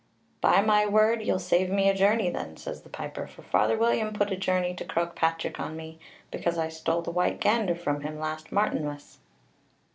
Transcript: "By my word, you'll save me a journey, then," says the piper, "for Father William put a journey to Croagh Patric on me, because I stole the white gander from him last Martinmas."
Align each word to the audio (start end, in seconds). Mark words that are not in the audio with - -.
"By 0.41 0.61
my 0.61 0.87
word, 0.87 1.21
you'll 1.21 1.37
save 1.37 1.69
me 1.69 1.87
a 1.87 1.93
journey, 1.93 2.31
then," 2.31 2.57
says 2.57 2.81
the 2.81 2.89
piper, 2.89 3.27
"for 3.27 3.43
Father 3.43 3.77
William 3.77 4.13
put 4.13 4.31
a 4.31 4.35
journey 4.35 4.73
to 4.77 4.83
Croagh 4.83 5.13
Patric 5.13 5.59
on 5.59 5.75
me, 5.77 5.99
because 6.31 6.57
I 6.57 6.69
stole 6.69 7.03
the 7.03 7.11
white 7.11 7.39
gander 7.39 7.75
from 7.75 8.01
him 8.01 8.17
last 8.17 8.51
Martinmas." 8.51 9.19